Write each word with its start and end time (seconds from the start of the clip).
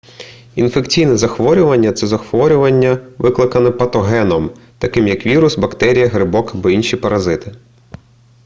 інфекційне 0.55 1.17
захворювання 1.17 1.91
це 1.93 2.07
захворювання 2.07 2.97
викликане 3.17 3.71
патогеном 3.71 4.51
таким 4.77 5.07
як 5.07 5.25
вірус 5.25 5.57
бактерія 5.57 6.07
грибок 6.07 6.55
або 6.55 6.69
інші 6.69 6.95
паразити 6.95 7.51